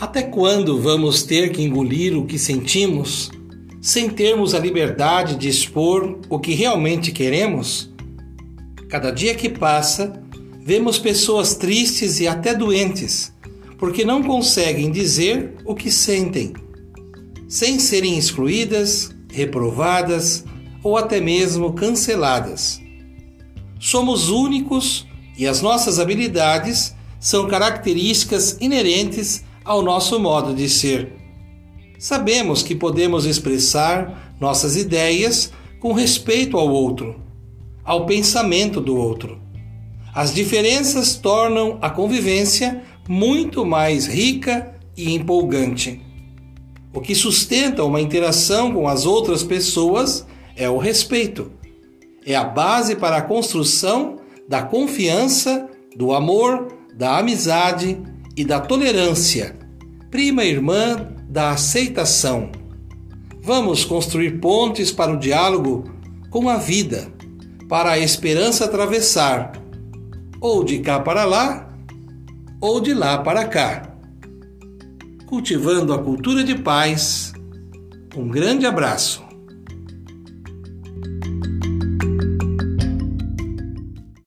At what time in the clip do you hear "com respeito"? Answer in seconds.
35.78-36.58